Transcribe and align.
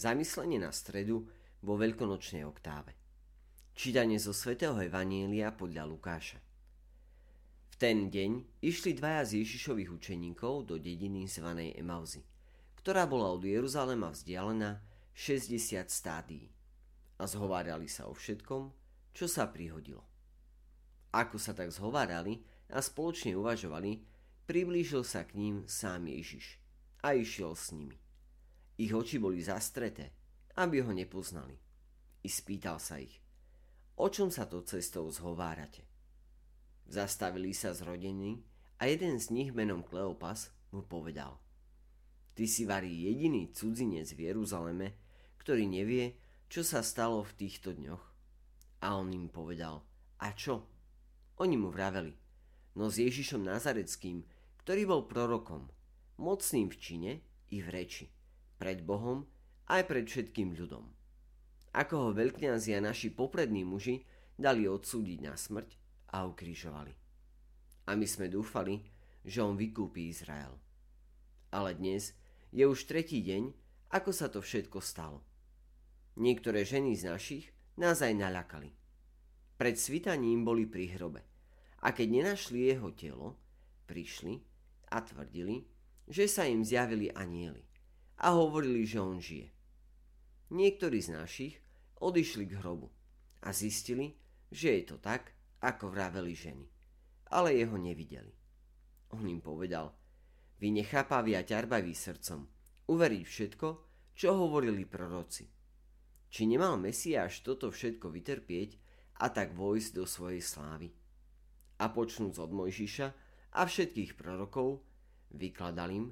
Zamyslenie 0.00 0.56
na 0.56 0.72
stredu 0.72 1.28
vo 1.60 1.76
veľkonočnej 1.76 2.40
oktáve. 2.48 2.96
Čítanie 3.76 4.16
zo 4.16 4.32
svätého 4.32 4.72
Evanielia 4.80 5.52
podľa 5.52 5.84
Lukáša. 5.84 6.40
V 7.68 7.74
ten 7.76 8.08
deň 8.08 8.64
išli 8.64 8.96
dvaja 8.96 9.28
z 9.28 9.44
Ježišových 9.44 9.92
učeníkov 9.92 10.72
do 10.72 10.80
dediny 10.80 11.28
zvanej 11.28 11.76
Emauzy, 11.76 12.24
ktorá 12.80 13.04
bola 13.04 13.28
od 13.28 13.44
Jeruzalema 13.44 14.08
vzdialená 14.08 14.80
60 15.12 15.92
stádií 15.92 16.48
a 17.20 17.28
zhovárali 17.28 17.84
sa 17.84 18.08
o 18.08 18.16
všetkom, 18.16 18.72
čo 19.12 19.28
sa 19.28 19.52
prihodilo. 19.52 20.00
Ako 21.12 21.36
sa 21.36 21.52
tak 21.52 21.76
zhovárali 21.76 22.40
a 22.72 22.80
spoločne 22.80 23.36
uvažovali, 23.36 24.00
priblížil 24.48 25.04
sa 25.04 25.28
k 25.28 25.36
ním 25.36 25.68
sám 25.68 26.08
Ježiš 26.08 26.56
a 27.04 27.12
išiel 27.12 27.52
s 27.52 27.76
nimi. 27.76 27.99
Ich 28.80 28.96
oči 28.96 29.20
boli 29.20 29.44
zastreté, 29.44 30.08
aby 30.56 30.80
ho 30.80 30.88
nepoznali. 30.96 31.52
I 32.24 32.28
spýtal 32.32 32.80
sa 32.80 32.96
ich, 32.96 33.20
o 34.00 34.08
čom 34.08 34.32
sa 34.32 34.48
to 34.48 34.64
cestou 34.64 35.04
zhovárate. 35.12 35.84
Zastavili 36.88 37.52
sa 37.52 37.76
z 37.76 37.84
rodiny 37.84 38.40
a 38.80 38.88
jeden 38.88 39.20
z 39.20 39.36
nich 39.36 39.52
menom 39.52 39.84
Kleopas 39.84 40.48
mu 40.72 40.80
povedal 40.80 41.36
Ty 42.32 42.44
si 42.48 42.64
varí 42.64 43.04
jediný 43.04 43.52
cudzinec 43.52 44.16
v 44.16 44.32
Jeruzaleme, 44.32 44.96
ktorý 45.44 45.68
nevie, 45.68 46.16
čo 46.48 46.64
sa 46.64 46.80
stalo 46.80 47.20
v 47.20 47.36
týchto 47.36 47.76
dňoch. 47.76 48.04
A 48.80 48.96
on 48.96 49.12
im 49.12 49.28
povedal, 49.28 49.84
a 50.24 50.32
čo? 50.32 50.64
Oni 51.36 51.60
mu 51.60 51.68
vraveli, 51.68 52.16
no 52.80 52.88
s 52.88 52.96
Ježišom 52.96 53.44
Nazareckým, 53.44 54.24
ktorý 54.64 54.88
bol 54.88 55.04
prorokom, 55.04 55.68
mocným 56.16 56.72
v 56.72 56.76
čine 56.80 57.12
i 57.52 57.60
v 57.60 57.68
reči 57.68 58.08
pred 58.60 58.84
Bohom 58.84 59.24
aj 59.72 59.88
pred 59.88 60.04
všetkým 60.04 60.52
ľudom. 60.52 60.84
Ako 61.72 61.94
ho 61.96 62.10
veľkňazi 62.12 62.76
naši 62.84 63.08
poprední 63.08 63.64
muži 63.64 64.04
dali 64.36 64.68
odsúdiť 64.68 65.18
na 65.24 65.32
smrť 65.32 65.80
a 66.12 66.28
ukrižovali. 66.28 66.92
A 67.88 67.96
my 67.96 68.04
sme 68.04 68.28
dúfali, 68.28 68.84
že 69.24 69.40
on 69.40 69.56
vykúpi 69.56 70.12
Izrael. 70.12 70.52
Ale 71.56 71.72
dnes 71.72 72.12
je 72.52 72.68
už 72.68 72.84
tretí 72.84 73.24
deň, 73.24 73.48
ako 73.96 74.10
sa 74.12 74.28
to 74.28 74.44
všetko 74.44 74.84
stalo. 74.84 75.24
Niektoré 76.20 76.68
ženy 76.68 76.98
z 77.00 77.08
našich 77.08 77.48
nás 77.80 78.04
aj 78.04 78.12
naľakali. 78.12 78.76
Pred 79.56 79.76
svitaním 79.80 80.44
boli 80.44 80.68
pri 80.68 80.92
hrobe 80.98 81.22
a 81.80 81.96
keď 81.96 82.08
nenašli 82.12 82.76
jeho 82.76 82.92
telo, 82.92 83.40
prišli 83.88 84.36
a 84.92 85.00
tvrdili, 85.00 85.64
že 86.10 86.26
sa 86.26 86.44
im 86.44 86.66
zjavili 86.66 87.08
anieli 87.14 87.69
a 88.20 88.36
hovorili, 88.36 88.84
že 88.84 89.00
on 89.00 89.16
žije. 89.16 89.48
Niektorí 90.52 91.00
z 91.00 91.10
našich 91.16 91.54
odišli 92.00 92.44
k 92.44 92.60
hrobu 92.60 92.92
a 93.46 93.54
zistili, 93.54 94.12
že 94.50 94.76
je 94.76 94.82
to 94.84 94.96
tak, 95.00 95.32
ako 95.60 95.92
vraveli 95.92 96.32
ženy, 96.36 96.66
ale 97.32 97.56
jeho 97.56 97.76
nevideli. 97.76 98.32
On 99.12 99.24
im 99.24 99.40
povedal, 99.40 99.92
vy 100.60 100.68
nechápaví 100.72 101.36
a 101.36 101.42
ťarbaví 101.44 101.96
srdcom, 101.96 102.44
uveriť 102.88 103.24
všetko, 103.24 103.68
čo 104.12 104.28
hovorili 104.36 104.84
proroci. 104.84 105.48
Či 106.30 106.46
nemal 106.46 106.76
Mesiáš 106.76 107.42
toto 107.42 107.72
všetko 107.72 108.12
vytrpieť 108.12 108.70
a 109.24 109.32
tak 109.32 109.56
vojsť 109.56 109.90
do 109.96 110.04
svojej 110.04 110.44
slávy? 110.44 110.88
A 111.80 111.88
počnúc 111.88 112.36
od 112.36 112.52
Mojžiša 112.52 113.08
a 113.56 113.60
všetkých 113.64 114.14
prorokov, 114.14 114.84
vykladal 115.32 115.90
im, 115.90 116.06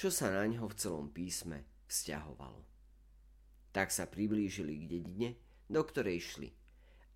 čo 0.00 0.08
sa 0.08 0.32
na 0.32 0.48
ňo 0.48 0.64
v 0.64 0.78
celom 0.80 1.12
písme 1.12 1.60
vzťahovalo. 1.84 2.64
Tak 3.76 3.92
sa 3.92 4.08
priblížili 4.08 4.80
k 4.80 4.88
dedine, 4.88 5.36
do 5.68 5.84
ktorej 5.84 6.24
šli 6.24 6.48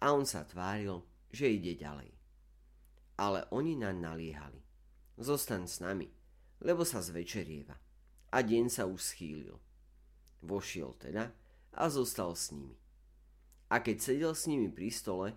a 0.04 0.12
on 0.12 0.28
sa 0.28 0.44
tváril, 0.44 1.00
že 1.32 1.48
ide 1.48 1.80
ďalej. 1.80 2.12
Ale 3.16 3.48
oni 3.56 3.80
naň 3.80 3.96
naliehali. 4.04 4.60
Zostaň 5.16 5.64
s 5.64 5.80
nami, 5.80 6.12
lebo 6.60 6.84
sa 6.84 7.00
zvečerieva. 7.00 7.72
A 8.36 8.44
deň 8.44 8.68
sa 8.68 8.84
už 8.84 9.00
schýlil. 9.00 9.56
Vošiel 10.44 10.92
teda 11.00 11.32
a 11.72 11.88
zostal 11.88 12.36
s 12.36 12.52
nimi. 12.52 12.76
A 13.72 13.80
keď 13.80 13.96
sedel 13.96 14.36
s 14.36 14.44
nimi 14.44 14.68
pri 14.68 14.92
stole, 14.92 15.32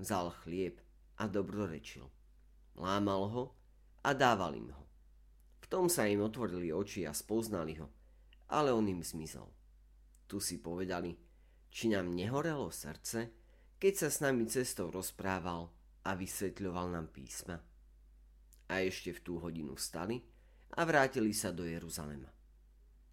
vzal 0.00 0.32
chlieb 0.40 0.80
a 1.20 1.28
dobrorečil. 1.28 2.08
Lámal 2.80 3.28
ho 3.28 3.44
a 4.00 4.16
dával 4.16 4.56
im 4.56 4.72
ho. 4.72 4.85
Tom 5.66 5.90
sa 5.90 6.06
im 6.06 6.22
otvorili 6.22 6.70
oči 6.70 7.02
a 7.06 7.12
spoznali 7.12 7.74
ho, 7.82 7.90
ale 8.54 8.70
on 8.70 8.86
im 8.86 9.02
zmizol. 9.02 9.50
Tu 10.30 10.38
si 10.38 10.62
povedali, 10.62 11.14
či 11.70 11.90
nám 11.90 12.14
nehorelo 12.14 12.70
srdce, 12.70 13.34
keď 13.76 13.92
sa 13.94 14.08
s 14.08 14.22
nami 14.22 14.46
cestou 14.46 14.88
rozprával 14.88 15.68
a 16.06 16.14
vysvetľoval 16.14 16.94
nám 16.94 17.10
písma. 17.10 17.58
A 18.70 18.74
ešte 18.82 19.14
v 19.14 19.22
tú 19.22 19.38
hodinu 19.42 19.74
vstali 19.74 20.22
a 20.78 20.82
vrátili 20.86 21.34
sa 21.34 21.50
do 21.50 21.66
Jeruzalema. 21.66 22.30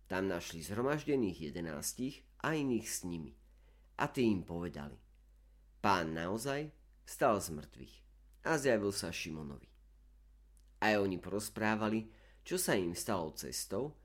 Tam 0.09 0.29
našli 0.29 0.61
zhromaždených 0.61 1.49
jedenástich 1.49 2.21
a 2.45 2.53
iných 2.53 2.87
s 2.87 3.05
nimi. 3.05 3.33
A 3.97 4.09
tí 4.09 4.25
im 4.29 4.41
povedali, 4.41 4.97
pán 5.81 6.13
naozaj 6.13 6.69
stal 7.05 7.37
z 7.41 7.53
mŕtvych 7.53 7.95
a 8.45 8.57
zjavil 8.57 8.93
sa 8.93 9.13
Šimonovi. 9.13 9.69
Aj 10.83 10.99
oni 10.99 11.17
porozprávali, 11.21 12.09
čo 12.43 12.59
sa 12.59 12.75
im 12.75 12.91
stalo 12.91 13.31
cestou 13.31 13.95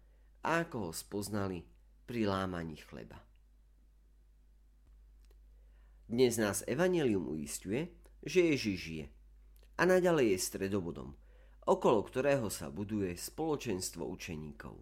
a 0.47 0.63
ako 0.63 0.89
ho 0.89 0.93
spoznali 0.95 1.67
pri 2.07 2.31
lámaní 2.31 2.79
chleba. 2.79 3.19
Dnes 6.09 6.41
nás 6.41 6.65
Evangelium 6.65 7.29
uistuje, 7.29 7.93
že 8.25 8.55
Ježiš 8.55 8.79
žije 8.81 9.07
a 9.77 9.83
naďalej 9.85 10.33
je 10.33 10.39
stredobodom, 10.41 11.13
okolo 11.69 12.01
ktorého 12.07 12.49
sa 12.49 12.73
buduje 12.73 13.13
spoločenstvo 13.19 14.07
učeníkov. 14.07 14.79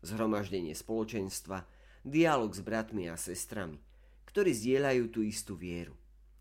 Zhromaždenie 0.00 0.72
spoločenstva, 0.72 1.68
dialog 2.02 2.50
s 2.56 2.64
bratmi 2.64 3.06
a 3.12 3.14
sestrami, 3.14 3.78
ktorí 4.26 4.56
zdieľajú 4.56 5.04
tú 5.12 5.20
istú 5.20 5.54
vieru, 5.54 5.94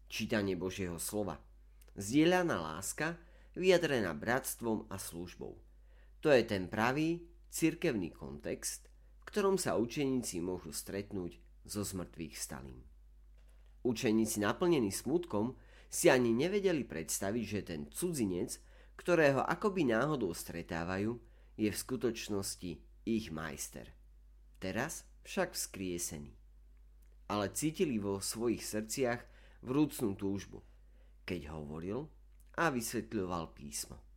čítanie 0.08 0.56
Božieho 0.56 0.98
slova, 0.98 1.38
zdieľaná 2.00 2.56
láska, 2.56 3.20
vyjadrená 3.54 4.16
bratstvom 4.16 4.88
a 4.88 4.96
službou– 4.96 5.60
to 6.20 6.32
je 6.32 6.44
ten 6.44 6.68
pravý 6.68 7.24
cirkevný 7.48 8.12
kontext, 8.12 8.92
v 9.20 9.24
ktorom 9.28 9.56
sa 9.56 9.80
učeníci 9.80 10.44
môžu 10.44 10.76
stretnúť 10.76 11.40
so 11.64 11.82
zmrtvých 11.84 12.36
stalým. 12.36 12.84
Učeníci 13.88 14.44
naplnení 14.44 14.92
smutkom 14.92 15.56
si 15.88 16.12
ani 16.12 16.36
nevedeli 16.36 16.84
predstaviť, 16.84 17.46
že 17.48 17.62
ten 17.66 17.82
cudzinec, 17.90 18.60
ktorého 19.00 19.42
akoby 19.42 19.88
náhodou 19.88 20.36
stretávajú, 20.36 21.18
je 21.56 21.70
v 21.72 21.82
skutočnosti 21.82 22.72
ich 23.08 23.26
majster. 23.32 23.96
Teraz 24.60 25.08
však 25.24 25.56
vzkriesený. 25.56 26.36
Ale 27.32 27.54
cítili 27.56 27.96
vo 28.02 28.20
svojich 28.20 28.64
srdciach 28.66 29.22
vrúcnú 29.64 30.18
túžbu, 30.20 30.60
keď 31.24 31.56
hovoril 31.56 32.12
a 32.60 32.68
vysvetľoval 32.74 33.56
písmo. 33.56 34.09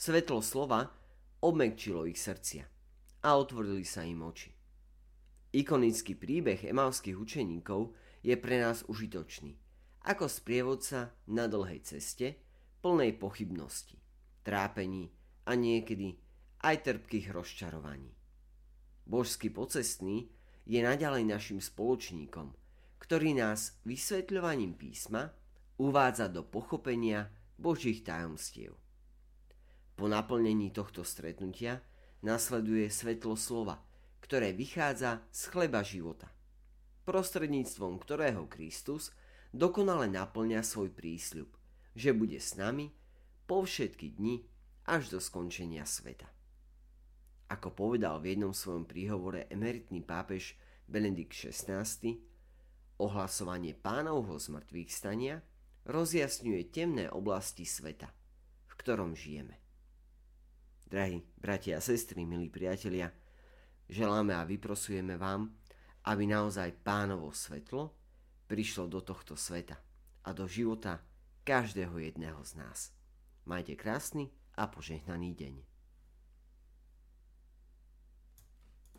Svetlo 0.00 0.40
slova 0.40 0.88
obmekčilo 1.44 2.08
ich 2.08 2.16
srdcia 2.16 2.64
a 3.20 3.36
otvorili 3.36 3.84
sa 3.84 4.00
im 4.00 4.24
oči. 4.24 4.48
Ikonický 5.52 6.16
príbeh 6.16 6.64
emavských 6.64 7.20
učeníkov 7.20 7.92
je 8.24 8.32
pre 8.40 8.64
nás 8.64 8.80
užitočný, 8.88 9.60
ako 10.08 10.24
sprievodca 10.24 11.12
na 11.28 11.44
dlhej 11.44 11.84
ceste, 11.84 12.40
plnej 12.80 13.20
pochybnosti, 13.20 14.00
trápení 14.40 15.12
a 15.44 15.52
niekedy 15.52 16.16
aj 16.64 16.80
trpkých 16.80 17.36
rozčarovaní. 17.36 18.16
Božský 19.04 19.52
pocestný 19.52 20.32
je 20.64 20.80
naďalej 20.80 21.28
našim 21.28 21.60
spoločníkom, 21.60 22.56
ktorý 23.04 23.36
nás 23.36 23.76
vysvetľovaním 23.84 24.80
písma 24.80 25.28
uvádza 25.76 26.32
do 26.32 26.40
pochopenia 26.40 27.28
Božích 27.60 28.00
tajomstiev. 28.00 28.80
Po 30.00 30.08
naplnení 30.08 30.72
tohto 30.72 31.04
stretnutia 31.04 31.76
nasleduje 32.24 32.88
svetlo 32.88 33.36
slova, 33.36 33.84
ktoré 34.24 34.56
vychádza 34.56 35.20
z 35.28 35.52
chleba 35.52 35.84
života, 35.84 36.32
prostredníctvom 37.04 38.00
ktorého 38.00 38.48
Kristus 38.48 39.12
dokonale 39.52 40.08
naplňa 40.08 40.64
svoj 40.64 40.88
prísľub, 40.96 41.52
že 41.92 42.16
bude 42.16 42.40
s 42.40 42.56
nami 42.56 42.88
po 43.44 43.60
všetky 43.60 44.16
dni 44.16 44.40
až 44.88 45.12
do 45.12 45.20
skončenia 45.20 45.84
sveta. 45.84 46.32
Ako 47.52 47.76
povedal 47.76 48.24
v 48.24 48.32
jednom 48.32 48.56
svojom 48.56 48.88
príhovore 48.88 49.52
emeritný 49.52 50.00
pápež 50.00 50.56
Benedikt 50.88 51.36
XVI, 51.36 51.84
ohlasovanie 52.96 53.76
pánovho 53.76 54.40
zmrtvých 54.40 54.88
stania 54.88 55.44
rozjasňuje 55.84 56.72
temné 56.72 57.12
oblasti 57.12 57.68
sveta, 57.68 58.08
v 58.64 58.72
ktorom 58.80 59.12
žijeme. 59.12 59.60
Drahí 60.90 61.22
bratia 61.38 61.78
a 61.78 61.80
sestry, 61.80 62.26
milí 62.26 62.50
priatelia, 62.50 63.14
želáme 63.86 64.34
a 64.34 64.42
vyprosujeme 64.42 65.14
vám, 65.14 65.54
aby 66.10 66.26
naozaj 66.26 66.82
pánovo 66.82 67.30
svetlo 67.30 67.94
prišlo 68.50 68.90
do 68.90 68.98
tohto 68.98 69.38
sveta 69.38 69.78
a 70.26 70.34
do 70.34 70.50
života 70.50 70.98
každého 71.46 71.94
jedného 71.94 72.42
z 72.42 72.58
nás. 72.58 72.90
Majte 73.46 73.78
krásny 73.78 74.34
a 74.58 74.66
požehnaný 74.66 75.30
deň. 75.38 75.69